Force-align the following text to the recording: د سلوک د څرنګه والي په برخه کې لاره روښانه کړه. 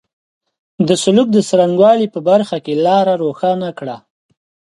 د 0.87 0.89
سلوک 1.03 1.27
د 1.33 1.37
څرنګه 1.47 1.79
والي 1.81 2.07
په 2.13 2.19
برخه 2.29 2.57
کې 2.65 2.73
لاره 2.85 3.13
روښانه 3.23 3.69
کړه. 3.79 3.97